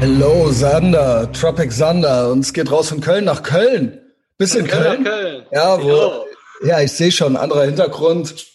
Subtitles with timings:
[0.00, 2.30] Hello, Sander, Tropic Sander.
[2.30, 4.00] Und es geht raus von Köln nach Köln.
[4.38, 5.04] Bist du in Köln?
[5.04, 5.44] Köln.
[5.52, 6.24] Ja, wo,
[6.64, 8.46] ja, ich sehe schon, anderer Hintergrund.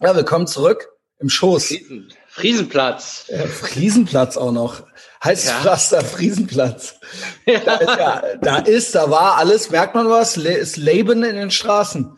[0.00, 0.88] Ja, willkommen zurück
[1.18, 1.66] im Schoß.
[1.66, 3.26] Friesen, Friesenplatz.
[3.28, 4.82] Ja, Friesenplatz auch noch.
[5.22, 5.60] Heißt Ja.
[5.60, 6.94] Pflaster Friesenplatz.
[7.46, 10.36] Da ist, ja, da ist, da war alles, merkt man was?
[10.36, 12.16] Le ist Leben in den Straßen.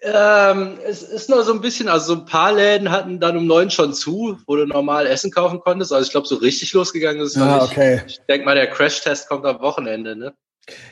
[0.00, 3.46] Ähm, es ist nur so ein bisschen, also so ein paar Läden hatten dann um
[3.46, 5.92] neun schon zu, wo du normal Essen kaufen konntest.
[5.92, 7.72] Also ich glaube, so richtig losgegangen ist es Ja, nicht.
[7.72, 8.02] okay.
[8.06, 10.34] Ich denke mal, der Crash-Test kommt am Wochenende, ne?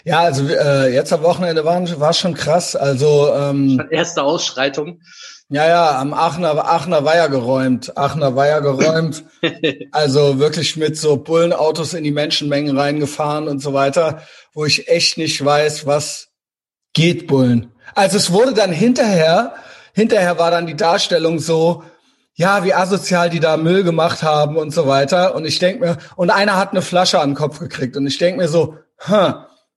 [0.05, 2.75] Ja, also äh, jetzt am Wochenende war, war schon krass.
[2.75, 5.01] Also ähm, Erste Ausschreitung.
[5.51, 7.97] ja, ja, am Aachener, Aachener Weiher geräumt.
[7.97, 9.23] Aachener Weiher geräumt.
[9.93, 15.17] Also wirklich mit so Bullenautos in die Menschenmengen reingefahren und so weiter, wo ich echt
[15.19, 16.29] nicht weiß, was
[16.93, 17.73] geht Bullen.
[17.95, 19.55] Also es wurde dann hinterher,
[19.95, 21.85] hinterher war dann die Darstellung so,
[22.35, 25.35] ja, wie asozial die da Müll gemacht haben und so weiter.
[25.35, 27.97] Und ich denk mir, und einer hat eine Flasche an den Kopf gekriegt.
[27.97, 29.35] Und ich denk mir so, hm,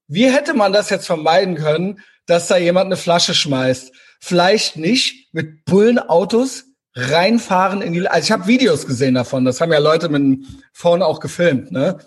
[0.08, 3.92] wie hätte man das jetzt vermeiden können, dass da jemand eine Flasche schmeißt?
[4.20, 8.06] Vielleicht nicht mit Bullenautos reinfahren in die.
[8.06, 9.44] Also ich habe Videos gesehen davon.
[9.44, 11.98] Das haben ja Leute mit Phone auch gefilmt, ne?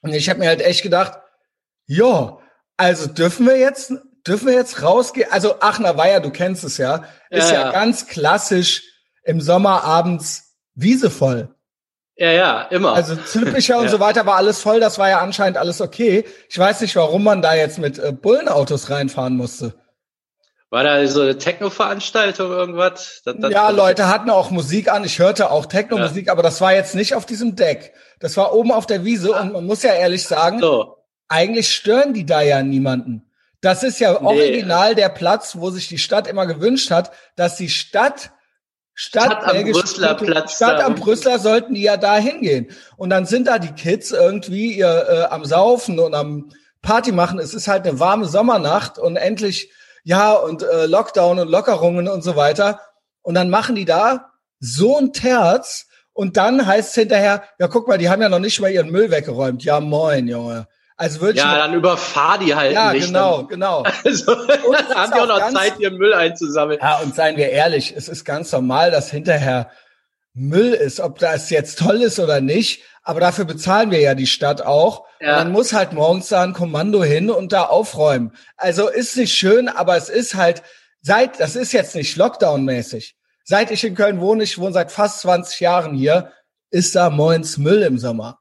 [0.00, 1.18] Und ich habe mir halt echt gedacht,
[1.86, 2.38] ja,
[2.76, 3.92] also dürfen wir jetzt,
[4.26, 5.28] dürfen wir jetzt rausgehen?
[5.30, 7.72] Also Aachener Weiher, du kennst es ja, ist Ja, ja, ja.
[7.72, 8.82] ganz klassisch
[9.24, 11.54] im Sommer abends Wiese voll.
[12.16, 12.92] Ja, ja, immer.
[12.94, 13.90] Also Zülpicher und Ja.
[13.90, 16.24] so weiter war alles voll, das war ja anscheinend alles okay.
[16.48, 19.74] Ich weiß nicht, warum man da jetzt mit äh, Bullenautos reinfahren musste.
[20.70, 23.20] War da so eine Techno-Veranstaltung irgendwas?
[23.26, 25.04] Das, das, ja, Leute hatten auch Musik an.
[25.04, 27.92] Ich hörte auch Techno-Musik, aber das war jetzt nicht auf diesem Deck.
[28.20, 30.96] Das war oben auf der Wiese und man muss ja ehrlich sagen, So.
[31.28, 33.30] eigentlich stören die da ja niemanden.
[33.62, 34.26] Das ist ja Nee.
[34.26, 38.32] original der Platz, wo sich die Stadt immer gewünscht hat, dass die Stadt
[38.94, 42.70] Stadt, Stadt am Brüsseler Platz Stadt da am Brüsseler sollten die ja da hingehen.
[42.98, 46.50] Und dann sind da die Kids irgendwie ihr, äh, am Saufen und am
[46.82, 47.38] Party machen.
[47.38, 49.72] Es ist halt eine warme Sommernacht und endlich,
[50.04, 52.80] ja, und äh, Lockdown und Lockerungen und so weiter.
[53.22, 57.88] Und dann machen die da so ein Terz und dann heißt es hinterher, ja, guck
[57.88, 59.64] mal, die haben ja noch nicht mal ihren Müll weggeräumt.
[59.64, 60.66] Ja, moin, Junge.
[60.96, 61.42] Also wirklich.
[61.42, 63.06] Ja, dann überfahr die halt ja nicht.
[63.06, 63.82] genau, genau.
[63.84, 66.78] Dann, also, ist haben die auch noch ganz- Zeit, ihren Müll einzusammeln.
[66.80, 69.70] Ja, und seien wir ehrlich, es ist ganz normal, dass hinterher
[70.34, 72.82] Müll ist, ob das jetzt toll ist oder nicht.
[73.02, 75.06] Aber dafür bezahlen wir ja die Stadt auch.
[75.20, 75.32] Ja.
[75.32, 78.32] Und dann muss halt morgens da ein Kommando hin und da aufräumen.
[78.56, 80.62] Also ist nicht schön, aber es ist halt,
[81.00, 83.14] seit, das ist jetzt nicht Lockdown-mäßig.
[83.44, 86.30] Seit ich in Köln wohne, ich wohne seit fast 20 Jahren hier,
[86.70, 88.38] ist da moins Müll im Sommer.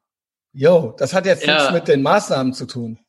[0.54, 1.56] Jo, das hat jetzt Ja.
[1.56, 3.00] nichts mit den Maßnahmen zu tun.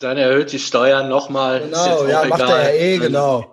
[0.00, 1.60] Dann erhöht die Steuern nochmal.
[1.60, 3.52] Genau, ja, macht er ja eh, genau.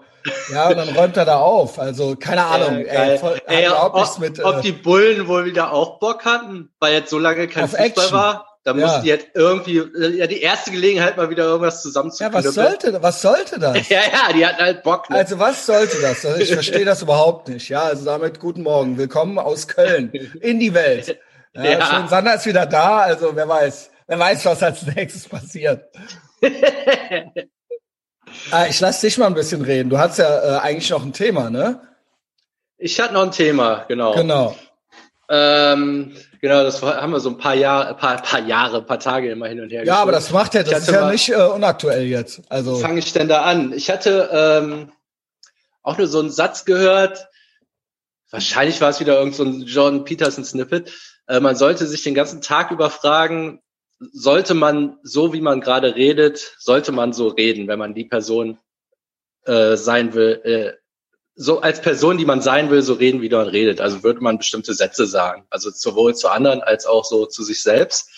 [0.51, 1.77] Ja, und dann räumt er da auf.
[1.79, 3.11] Also, keine Ahnung, geil.
[3.11, 4.43] ey, voll, hat Ey, ob, nichts mit.
[4.43, 7.85] ob äh, die Bullen wohl wieder auch Bock hatten, weil jetzt so lange kein Fußball
[7.85, 8.11] Action.
[8.11, 8.47] war.
[8.63, 8.77] Da Ja.
[8.87, 9.83] mussten die jetzt irgendwie,
[10.17, 12.43] ja, die erste Gelegenheit mal wieder irgendwas ja, zusammenzuknüppeln.
[12.45, 13.77] was sollte, was sollte das?
[13.89, 15.07] Ja, ja, die hatten halt Bock.
[15.11, 15.17] Ne?
[15.17, 16.25] Also, was sollte das?
[16.25, 17.69] Also, ich verstehe das überhaupt nicht.
[17.69, 18.97] Ja, also damit guten Morgen.
[18.97, 20.11] Willkommen aus Köln
[20.41, 21.19] in die Welt.
[21.55, 21.85] Ja, Ja.
[21.85, 22.99] Schön, Sander ist wieder da.
[22.99, 25.89] Also, wer weiß, wer weiß, was als nächstes passiert.
[28.51, 29.89] ah, ich lass dich mal ein bisschen reden.
[29.89, 31.81] Du hast ja äh, eigentlich noch ein Thema, ne?
[32.77, 34.13] ich hatte noch ein Thema, genau.
[34.13, 34.55] Genau.
[35.29, 39.47] Ähm, genau, das haben wir so ein paar Jahre, paar, paar Jahre, paar Tage immer
[39.47, 39.83] hin und her.
[39.85, 40.25] Ja, aber geschoben.
[40.25, 42.41] das macht ja, das ist ja mal- nicht äh, unaktuell jetzt.
[42.49, 43.73] Also, fange ich denn da an?
[43.73, 44.91] Ich hatte ähm,
[45.81, 47.27] auch nur so einen Satz gehört.
[48.29, 50.91] Wahrscheinlich war es wieder irgend so ein John Peterson Snippet.
[51.27, 53.61] Äh, man sollte sich den ganzen Tag über fragen,
[53.99, 58.57] sollte man so, wie man gerade redet, sollte man so reden, wenn man die Person
[59.45, 60.73] äh, sein will, äh,
[61.35, 63.81] so als Person, die man sein will, so reden, wie man redet.
[63.81, 65.45] Also würde man bestimmte Sätze sagen.
[65.49, 68.09] Also sowohl zu anderen als auch so zu sich selbst.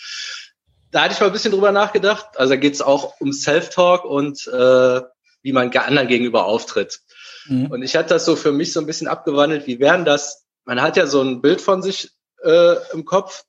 [0.92, 2.26] Da hatte ich mal ein bisschen drüber nachgedacht.
[2.36, 5.00] Also da geht es auch um Self-Talk und äh,
[5.42, 7.00] wie man anderen gegenüber auftritt.
[7.46, 7.66] mhm.
[7.66, 9.66] Und ich hatte das so für mich so ein bisschen abgewandelt.
[9.66, 10.46] Wie wären das?
[10.64, 12.10] Man hat ja so ein Bild von sich
[12.44, 13.44] äh, im Kopf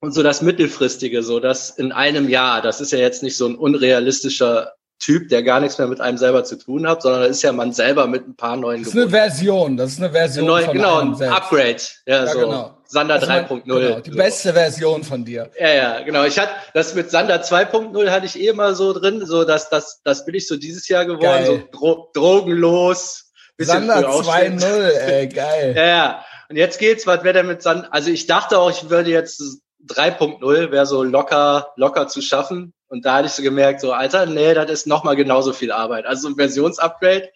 [0.00, 2.62] und so das mittelfristige, so das in einem Jahr.
[2.62, 4.72] Das ist ja jetzt nicht so ein unrealistischer
[5.02, 7.52] Typ, der gar nichts mehr mit einem selber zu tun hat, sondern das ist ja
[7.52, 9.30] man selber mit ein paar neuen das ist eine Geburten.
[9.30, 9.76] Version.
[9.78, 11.36] Das ist eine Version Neu, von genau, einem ein selbst.
[11.36, 11.76] Upgrade.
[12.04, 12.76] Ja, Ja, so genau.
[12.84, 13.62] Sander Also man- 3.0.
[13.64, 14.16] Genau, die so.
[14.16, 15.50] beste Version von dir.
[15.58, 16.24] Ja, ja, genau.
[16.24, 20.00] Ich hatte das mit Sander 2.0 hatte ich eh immer so drin, so dass das
[20.04, 21.46] das bin ich so dieses Jahr geworden, Geil.
[21.46, 24.58] so dro drogenlos, Sander früh aufstehen.
[24.58, 25.72] 2.0, ey, geil.
[25.76, 26.24] Ja, ja.
[26.50, 27.88] Und jetzt geht's, was wäre denn mit Sander?
[27.92, 29.40] Also ich dachte auch, ich würde jetzt
[29.86, 34.26] 3.0 wäre so locker locker zu schaffen und da hatte ich so gemerkt, so Alter,
[34.26, 36.06] nee, das ist noch mal genauso viel Arbeit.
[36.06, 37.30] Also ein Versionsupgrade,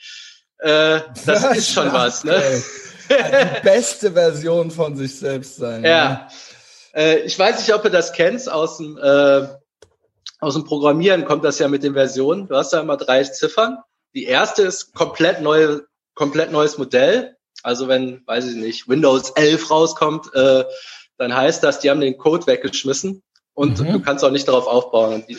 [0.59, 2.33] äh, das ist schon was, ne?
[2.33, 2.65] Also
[3.09, 5.85] die beste Version von sich selbst sein.
[5.85, 6.29] Ja.
[6.93, 9.47] Äh, ich weiß nicht, ob du das kennst aus dem, äh,
[10.41, 12.49] aus dem Programmieren kommt das ja mit den Versionen.
[12.49, 13.79] Du hast da immer drei Ziffern.
[14.13, 17.37] Die erste ist komplett neue, komplett neues Modell.
[17.65, 20.65] Also wenn, weiß ich nicht, Windows 11 rauskommt, äh,
[21.17, 23.23] dann heißt das, die haben den Code weggeschmissen
[23.55, 23.93] und mhm.
[23.93, 25.15] du kannst auch nicht darauf aufbauen.
[25.15, 25.39] Und die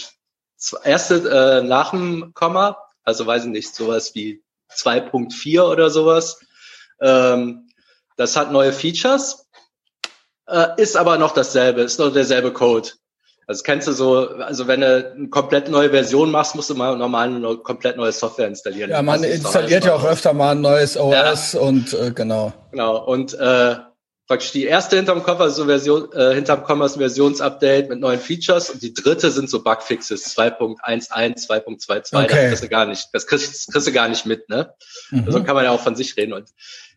[0.84, 4.42] erste äh, nach dem Komma, also weiß ich nicht, sowas wie
[4.74, 6.40] 2.4 oder sowas,
[7.00, 7.70] ähm,
[8.18, 9.48] das hat neue Features,
[10.48, 12.90] äh, ist aber noch dasselbe, ist noch derselbe Code.
[13.48, 16.98] Also kennst du so, also wenn du eine komplett neue Version machst, musst du mal
[16.98, 18.90] normal eine komplett neue Software installieren.
[18.90, 21.60] Ja, man installiert ja auch öfter mal ein neues OS ja.
[21.60, 22.54] und äh, genau.
[22.72, 23.06] Genau.
[23.06, 23.76] Und äh,
[24.28, 28.20] praktisch die erste hinterm Komma, also Version, äh, hinterm Komma ist ein Versionsupdate mit neuen
[28.20, 31.10] Features und die dritte sind so Bugfixes 2.11,
[31.48, 32.16] 2.22.
[32.16, 32.28] Okay.
[32.28, 34.74] Das kriegst du gar nicht, das kriegst, das kriegst du gar nicht mit, ne?
[35.12, 35.26] Mhm.
[35.28, 36.34] Also kann man ja auch von sich reden.
[36.34, 36.50] Und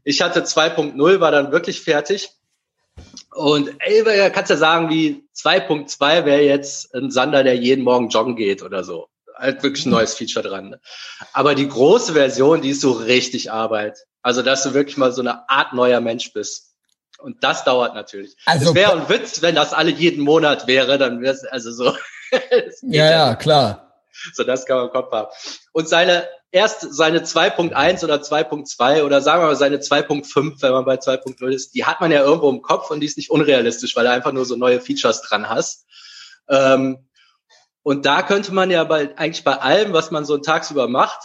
[0.04, 2.30] ich hatte 2.0, war dann wirklich fertig.
[3.34, 8.36] Und ey, kannst ja sagen, wie 2.2 wäre jetzt ein Sander, der jeden Morgen joggen
[8.36, 9.08] geht oder so.
[9.36, 10.70] Halt wirklich ein neues Feature dran.
[10.70, 10.80] Ne?
[11.32, 13.98] Aber die große Version, die ist so richtig Arbeit.
[14.22, 16.74] Also, dass du wirklich mal so eine Art neuer Mensch bist.
[17.18, 18.36] Und das dauert natürlich.
[18.46, 21.72] Also es wäre ein Witz, wenn das alle jeden Monat wäre, dann wäre es also
[21.72, 21.96] so.
[22.82, 23.87] ja, ja, klar.
[24.34, 25.28] So, das kann man im Kopf haben.
[25.72, 30.84] Und seine erst seine 2.1 oder 2.2 oder sagen wir mal seine 2.5, wenn man
[30.84, 33.94] bei 2.0 ist, die hat man ja irgendwo im Kopf und die ist nicht unrealistisch,
[33.96, 35.86] weil du einfach nur so neue Features dran hast.
[36.48, 37.08] Ähm,
[37.82, 41.20] und da könnte man ja bei, eigentlich bei allem, was man so tagsüber macht,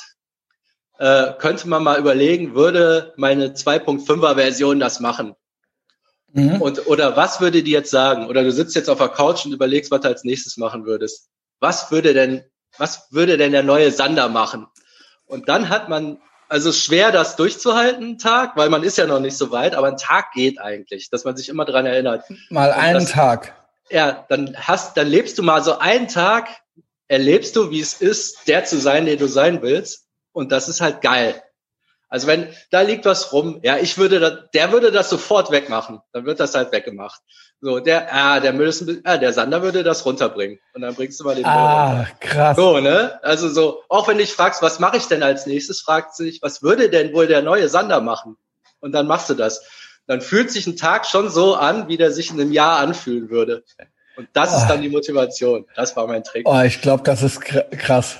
[0.99, 5.35] äh, könnte man mal überlegen, würde meine 2.5er Version das machen?
[6.31, 6.61] Mhm.
[6.61, 8.27] Und, oder was würde die jetzt sagen?
[8.27, 11.29] Oder du sitzt jetzt auf der Couch und überlegst, was du als nächstes machen würdest.
[11.59, 12.43] Was würde denn,
[12.77, 14.67] was würde denn der neue Sander machen?
[15.25, 19.19] Und dann hat man, also schwer das durchzuhalten, einen Tag, weil man ist ja noch
[19.19, 22.25] nicht so weit, aber ein Tag geht eigentlich, dass man sich immer dran erinnert.
[22.49, 23.55] Mal einen das, Tag.
[23.89, 26.49] Ja, dann hast, dann lebst du mal so einen Tag,
[27.07, 30.07] erlebst du, wie es ist, der zu sein, der du sein willst.
[30.31, 31.41] Und das ist halt geil.
[32.13, 35.99] Also wenn da liegt was rum, ja, ich würde, da, der würde das sofort wegmachen.
[36.11, 37.19] Dann wird das halt weggemacht.
[37.59, 40.59] So, der, ah, der Müll ist ein bisschen, ah, der Sander würde das runterbringen.
[40.75, 42.11] Und dann bringst du mal den Müll ah, runter.
[42.19, 42.55] krass.
[42.55, 43.19] So, ne?
[43.23, 46.39] Also so, auch wenn du dich fragst, was mache ich denn als nächstes, fragt sich,
[46.43, 48.37] was würde denn wohl der neue Sander machen?
[48.79, 49.65] Und dann machst du das.
[50.05, 53.31] Dann fühlt sich ein Tag schon so an, wie der sich in einem Jahr anfühlen
[53.31, 53.63] würde.
[54.17, 54.57] Und das oh.
[54.57, 55.65] ist dann die Motivation.
[55.75, 56.47] Das war mein Trick.
[56.47, 58.17] Oh, ich glaube, das ist krass.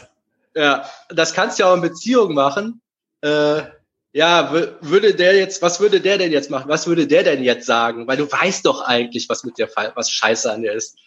[0.56, 2.82] Ja, das kannst du ja auch in Beziehungen machen.
[3.22, 3.62] Äh,
[4.14, 6.70] ja, würde der jetzt, was würde der denn jetzt machen?
[6.70, 8.08] Was würde der denn jetzt sagen?
[8.08, 10.98] Weil du weißt doch eigentlich, was mit Fall, was scheiße an der ist.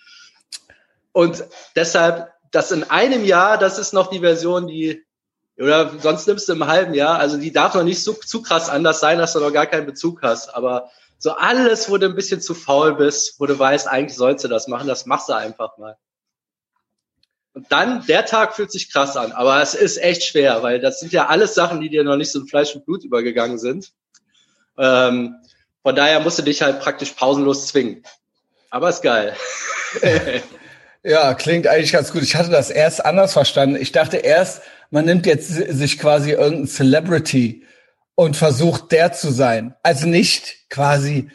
[1.13, 1.45] Und
[1.77, 5.07] deshalb, das in einem Jahr, das ist noch die Version, die,
[5.57, 8.69] oder sonst nimmst du im halben Jahr, also die darf noch nicht so zu krass
[8.69, 10.53] anders sein, dass du noch gar keinen Bezug hast.
[10.53, 14.45] Aber so alles, wo du ein bisschen zu faul bist, wo du weißt, eigentlich sollst
[14.45, 15.97] du das machen, das machst du einfach mal.
[17.57, 21.01] Und dann, der Tag fühlt sich krass an, aber es ist echt schwer, weil das
[21.01, 23.93] sind ja alles Sachen, die dir noch nicht so in Fleisch und Blut übergegangen sind.
[24.77, 25.37] Ähm,
[25.83, 28.03] von daher musst du dich halt praktisch pausenlos zwingen.
[28.69, 29.35] Aber ist geil.
[31.03, 32.23] ja, klingt eigentlich ganz gut.
[32.23, 33.77] Ich hatte das erst anders verstanden.
[33.81, 34.61] Ich dachte erst,
[34.91, 37.65] man nimmt jetzt sich quasi irgendein Celebrity
[38.17, 39.75] und versucht der zu sein.
[39.83, 41.31] Also nicht quasi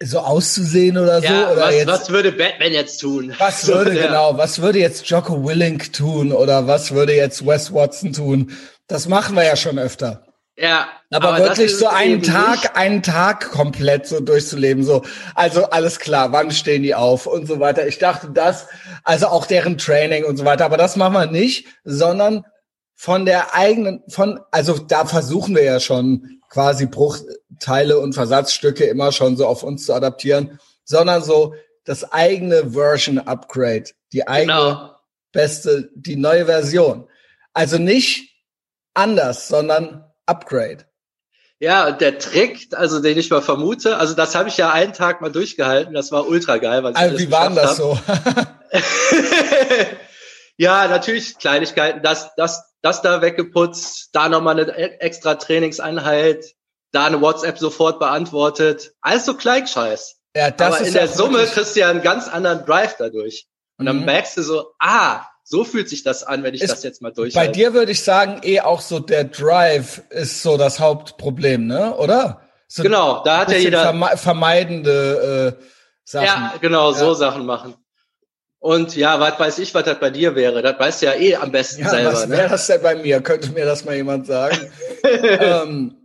[0.00, 1.26] so auszusehen oder so?
[1.26, 3.34] Ja, oder was, jetzt, was würde Batman jetzt tun?
[3.38, 4.06] Was würde, ja.
[4.06, 8.52] genau, was würde jetzt Jocko Willink tun oder was würde jetzt Wes Watson tun?
[8.88, 10.26] Das machen wir ja schon öfter.
[10.56, 10.88] Ja.
[11.10, 12.76] Aber, aber wirklich so einen Tag, nicht.
[12.76, 15.02] einen Tag komplett so durchzuleben, so.
[15.34, 17.86] Also alles klar, wann stehen die auf und so weiter.
[17.86, 18.66] Ich dachte das,
[19.04, 22.44] also auch deren Training und so weiter, aber das machen wir nicht, sondern
[22.96, 29.12] von der eigenen, von, also da versuchen wir ja schon quasi Bruchteile und Versatzstücke immer
[29.12, 34.90] schon so auf uns zu adaptieren, sondern so das eigene Version Upgrade, die eigene genau.
[35.30, 37.06] beste, die neue Version.
[37.52, 38.34] Also nicht
[38.94, 40.86] anders, sondern Upgrade.
[41.58, 45.20] Ja, der Trick, also den ich mal vermute, also das habe ich ja einen Tag
[45.20, 46.82] mal durchgehalten, das war ultra geil.
[46.82, 47.98] Weil also wie war das so?
[50.56, 56.44] ja, natürlich Kleinigkeiten, das, das das da weggeputzt, da nochmal eine e-, extra Trainingseinheit,
[56.92, 58.92] da eine WhatsApp sofort beantwortet.
[59.00, 60.16] Alles so Kleinscheiß.
[60.36, 63.46] Ja, das Aber ist in der Summe kriegst du ja einen ganz anderen Drive dadurch.
[63.78, 64.04] Und dann mhm.
[64.04, 67.12] merkst du so, ah, so fühlt sich das an, wenn ich ist, das jetzt mal
[67.12, 67.48] durchhalte.
[67.48, 71.94] Bei dir würde ich sagen, eh auch so der Drive ist so das Hauptproblem, ne?
[71.96, 72.42] Oder?
[72.68, 75.64] So genau, da hat ja jeder vermeidende äh,
[76.04, 76.26] Sachen.
[76.26, 76.98] Ja, genau, ja.
[76.98, 77.74] so Sachen machen.
[78.66, 80.60] Und ja, was weiß ich, was das bei dir wäre?
[80.60, 82.12] Das weißt du ja eh am besten ja, selber.
[82.14, 82.48] Was wäre ne?
[82.48, 83.20] das denn bei mir?
[83.20, 84.58] Könnte mir das mal jemand sagen?
[85.04, 85.96] ähm,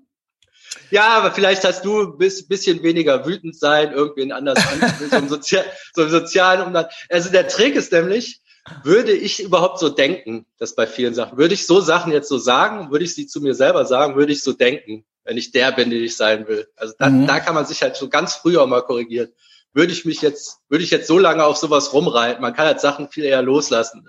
[0.91, 5.27] Ja, aber vielleicht hast du ein bisschen weniger wütend sein, irgendwen anders an, so im,
[5.27, 5.65] Sozial,
[5.95, 6.85] so im sozialen Umgang.
[7.09, 8.41] Also der Trick ist nämlich,
[8.83, 12.37] würde ich überhaupt so denken, das bei vielen Sachen, würde ich so Sachen jetzt so
[12.37, 15.71] sagen, würde ich sie zu mir selber sagen, würde ich so denken, wenn ich der
[15.71, 16.67] bin, den ich sein will.
[16.75, 17.25] Also da, mhm.
[17.25, 19.31] da kann man sich halt so ganz früh auch mal korrigieren.
[19.73, 22.81] Würde ich mich jetzt, würde ich jetzt so lange auf sowas rumreiten, man kann halt
[22.81, 24.07] Sachen viel eher loslassen.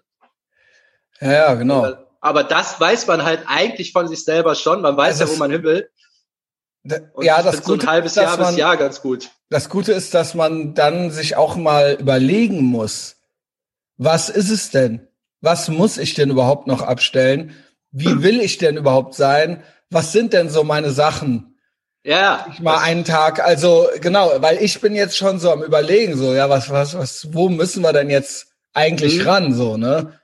[1.20, 1.84] Ja, ja genau.
[1.84, 5.36] Aber, aber das weiß man halt eigentlich von sich selber schon, man weiß also ja,
[5.36, 5.88] wo man hin will.
[7.12, 9.30] Und ja, das Gute so ein halbes Jahr bis Jahr ganz gut.
[9.50, 13.16] Das Gute ist, dass man dann sich auch mal überlegen muss,
[13.96, 15.06] was ist es denn?
[15.40, 17.54] Was muss ich denn überhaupt noch abstellen?
[17.92, 19.62] Wie will ich denn überhaupt sein?
[19.90, 21.51] Was sind denn so meine Sachen?
[22.04, 22.46] Ja.
[22.52, 26.34] Ich mal einen Tag, also genau, weil ich bin jetzt schon so am überlegen, so,
[26.34, 29.28] ja, was, was, was, wo müssen wir denn jetzt eigentlich mhm.
[29.28, 30.18] ran, so, ne?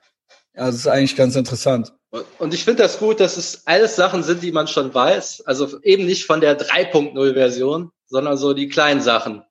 [0.54, 1.92] Ja, das ist eigentlich ganz interessant.
[2.38, 5.42] Und ich finde das gut, dass es alles Sachen sind, die man schon weiß.
[5.46, 9.44] Also eben nicht von der 3.0-Version, sondern so die kleinen Sachen.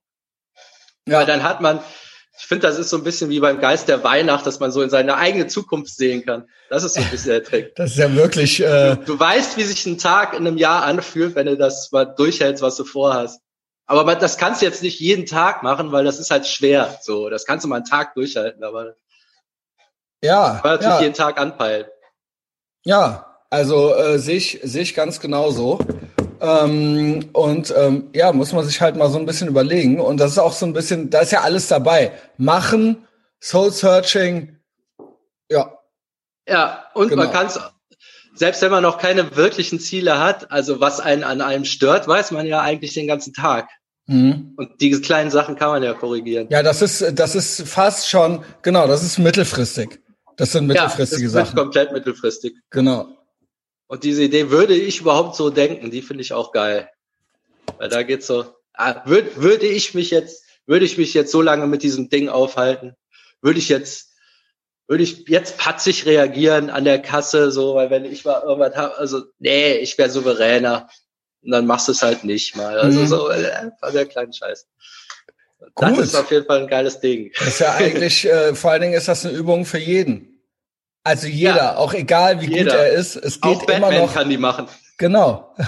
[1.08, 1.20] Ja.
[1.20, 1.80] Weil dann hat man,
[2.40, 4.84] ich finde, das ist so ein bisschen wie beim Geist der Weihnacht, dass man so
[4.84, 6.48] in seine eigene Zukunft sehen kann.
[6.70, 7.74] Das ist so ein bisschen der Trick.
[7.76, 8.62] Das ist ja wirklich.
[8.62, 12.06] Äh du, weißt, wie sich ein Tag in einem Jahr anfühlt, wenn du das mal
[12.06, 13.42] durchhältst, was du vorhast.
[13.88, 17.00] Aber man, das kannst du jetzt nicht jeden Tag machen, weil das ist halt schwer.
[17.02, 18.96] So, das kannst du mal einen Tag durchhalten, aber
[20.22, 21.02] ja, man natürlich ja.
[21.02, 21.88] jeden Tag anpeilen.
[22.84, 25.80] Ja, also äh, sehe ich, seh ich ganz genauso.
[26.42, 30.00] Ähm, und ähm, ja, muss man sich halt mal so ein bisschen überlegen.
[30.00, 32.12] Und das ist auch so ein bisschen, da ist ja alles dabei.
[32.38, 33.08] Machen,
[33.42, 34.58] Soul Searching,
[35.50, 35.74] ja.
[36.48, 37.24] Ja, und genau.
[37.24, 37.60] man kann es,
[38.36, 42.32] selbst wenn man noch keine wirklichen Ziele hat, also was einen an einem stört, weiß
[42.32, 43.70] man ja eigentlich den ganzen Tag.
[44.06, 44.54] Mhm.
[44.56, 46.48] Und diese kleinen Sachen kann man ja korrigieren.
[46.50, 50.00] Ja, das ist, das ist fast schon, genau, das ist mittelfristig.
[50.38, 51.58] Das sind mittelfristige ja, das Sachen.
[51.58, 52.54] komplett mittelfristig.
[52.70, 53.17] Genau.
[53.88, 56.90] Und diese Idee würde ich überhaupt so denken, die finde ich auch geil.
[57.78, 61.42] Weil da geht's so, ah, würde, würde ich mich jetzt, würde ich mich jetzt so
[61.42, 62.96] lange mit diesem Ding aufhalten,
[63.42, 64.14] würde ich jetzt,
[64.88, 68.98] würde ich jetzt patzig reagieren an der Kasse, so, weil wenn ich mal irgendwas habe,
[68.98, 70.90] also, nee, ich wäre souveräner.
[71.44, 72.78] Und dann machst du es halt nicht mal.
[72.80, 73.08] Also mhm.
[73.08, 74.68] so, äh, der kleinen Scheiß.
[75.76, 76.00] Das Gut.
[76.00, 77.32] ist auf jeden Fall ein geiles Ding.
[77.38, 80.37] Das ist ja eigentlich, äh, vor allen Dingen ist das eine Übung für jeden.
[81.08, 82.72] Also jeder, ja, auch egal wie jeder.
[82.72, 84.14] gut er ist, es geht auch immer noch.
[84.14, 84.68] kann die machen.
[84.98, 85.56] Genau.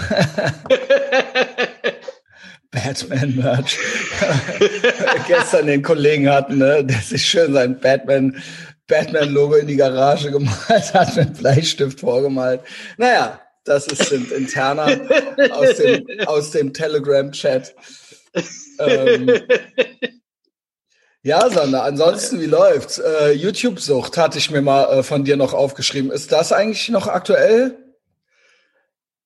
[2.70, 3.78] Batman-Merch.
[5.26, 8.36] Gestern den Kollegen hatten, ne, der sich schön sein Batman,
[8.86, 12.60] Batman-Logo in die Garage gemalt hat, mit Bleistift vorgemalt.
[12.98, 15.00] Naja, das ist sind interner
[15.52, 17.74] aus dem, aus dem Telegram-Chat
[18.78, 19.30] ähm,
[21.22, 22.98] ja, Sander, ansonsten, wie läuft's?
[22.98, 26.10] Äh, YouTube-Sucht hatte ich mir mal äh, von dir noch aufgeschrieben.
[26.10, 27.76] Ist das eigentlich noch aktuell?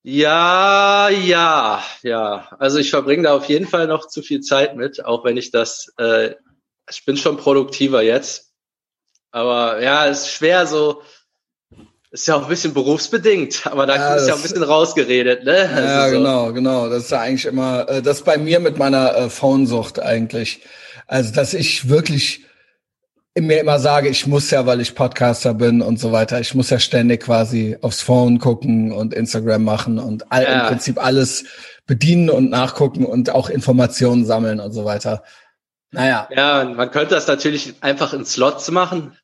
[0.03, 2.49] Ja, ja, ja.
[2.59, 5.51] Also ich verbringe da auf jeden Fall noch zu viel Zeit mit, auch wenn ich
[5.51, 6.35] das, äh,
[6.91, 8.51] ich bin schon produktiver jetzt.
[9.31, 11.01] Aber ja, es ist schwer so,
[12.11, 15.45] ist ja auch ein bisschen berufsbedingt, aber da ja, ist ja auch ein bisschen rausgeredet,
[15.45, 15.71] ne?
[15.75, 16.17] Also ja, so.
[16.17, 16.89] genau, genau.
[16.89, 20.61] Das ist ja eigentlich immer, äh, das bei mir mit meiner äh, Phonesucht eigentlich.
[21.07, 22.45] Also, dass ich wirklich
[23.37, 26.71] mir immer sage, ich muss ja, weil ich Podcaster bin und so weiter, ich muss
[26.71, 30.61] ja ständig quasi aufs Phone gucken und Instagram machen und all, ja.
[30.61, 31.45] im Prinzip alles
[31.87, 35.25] bedienen und nachgucken und auch Informationen sammeln und so weiter.
[35.91, 36.29] Naja.
[36.31, 39.17] Ja, man könnte das natürlich einfach in Slots machen.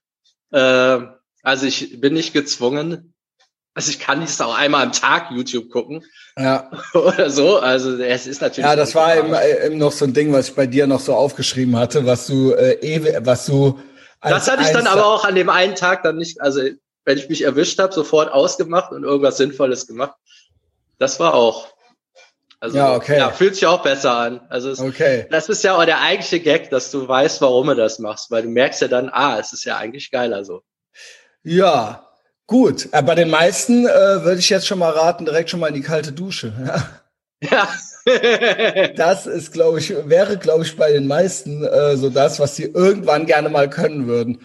[0.53, 0.99] Äh,
[1.43, 3.15] also ich bin nicht gezwungen.
[3.75, 6.05] Also ich kann nicht auch einmal am Tag YouTube gucken.
[6.37, 6.71] Ja.
[6.95, 7.59] Oder so.
[7.59, 8.69] Also es ist natürlich.
[8.69, 11.01] Ja, das war eben, äh, eben, noch so ein Ding, was ich bei dir noch
[11.01, 13.79] so aufgeschrieben hatte, was du äh, was du.
[14.21, 16.63] das hatte ich dann aber auch an dem einen Tag dann nicht, also
[17.05, 20.15] wenn ich mich erwischt habe, sofort ausgemacht und irgendwas Sinnvolles gemacht.
[20.99, 21.69] Das war auch.
[22.59, 23.17] Also ja, okay.
[23.17, 24.43] ja, fühlt sich auch besser an.
[24.51, 25.27] Also es, okay.
[25.31, 28.43] das ist ja auch der eigentliche Gag, dass du weißt, warum du das machst, weil
[28.43, 30.63] du merkst ja dann, ah, es ist ja eigentlich geiler so.
[31.43, 32.10] Ja,
[32.51, 32.89] gut.
[32.91, 35.75] Äh, bei den meisten äh, würde ich jetzt schon mal raten, direkt schon mal in
[35.75, 36.53] die kalte Dusche.
[37.43, 37.69] Ja.
[38.97, 42.65] das ist, glaube ich, wäre, glaube ich, bei den meisten äh, so das, was sie
[42.65, 44.45] irgendwann gerne mal können würden.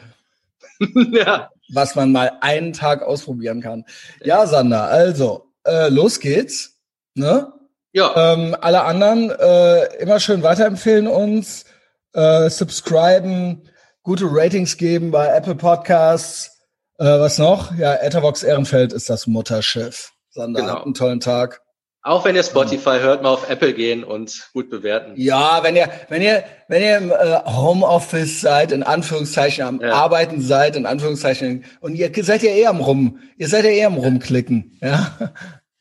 [1.12, 1.50] ja.
[1.74, 3.84] Was man mal einen Tag ausprobieren kann.
[4.24, 6.80] Ja, Sander, also, äh, los geht's.
[7.16, 7.52] Ne?
[7.92, 8.34] Ja.
[8.34, 11.66] Ähm, alle anderen äh, immer schön weiterempfehlen uns,
[12.14, 13.70] äh, subscriben,
[14.04, 16.55] gute Ratings geben bei Apple Podcasts.
[16.98, 17.78] Äh, was noch?
[17.78, 20.14] Ja, Etherbox Ehrenfeld ist das Mutterschiff.
[20.30, 20.84] Sander, genau.
[20.84, 21.62] einen tollen Tag.
[22.06, 25.14] Auch wenn ihr ähm, Spotify hört, mal auf Apple gehen und gut bewerten.
[25.16, 29.92] Ja, wenn ihr, wenn ihr, wenn ihr im Homeoffice seid, in Anführungszeichen am ja.
[29.92, 33.88] Arbeiten seid, in Anführungszeichen, und ihr seid ja eher am Rum, ihr seid ja eher
[33.88, 35.18] am Rumklicken, ja.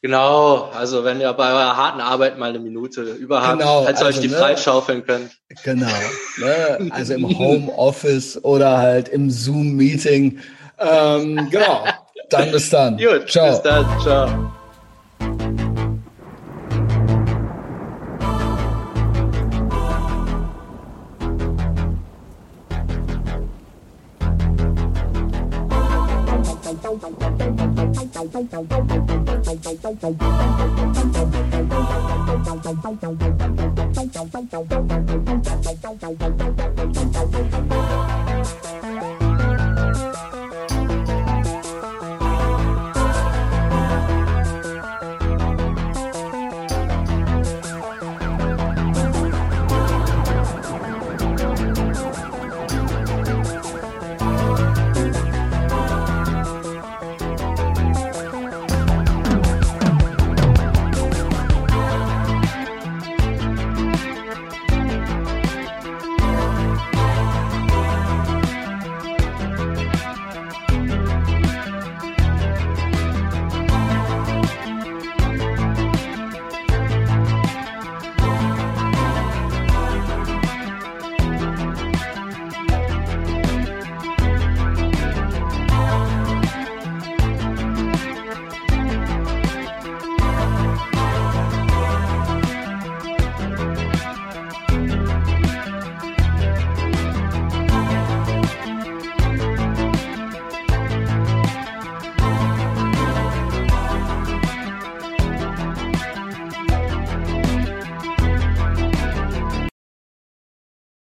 [0.00, 4.06] Genau, also wenn ihr bei eurer harten Arbeit mal eine Minute überhabt, genau, als ihr
[4.06, 5.30] also, euch die ne, freischaufeln könnt.
[5.62, 5.86] Genau,
[6.38, 10.40] ne, also im Homeoffice oder halt im Zoom-Meeting
[10.78, 11.84] ähm, genau.
[12.30, 12.96] Dann bis dann.
[12.98, 13.50] Gut, ciao.
[13.50, 14.00] bis dann.
[14.00, 14.54] Ciao.
[32.94, 33.38] Bye.